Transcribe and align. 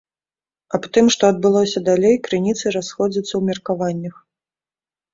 Аб 0.77 0.87
тым, 0.97 1.05
што 1.17 1.23
адбылося 1.33 1.85
далей 1.91 2.15
крыніцы 2.31 2.65
расходзяцца 2.79 3.31
ў 3.35 3.41
меркаваннях. 3.55 4.15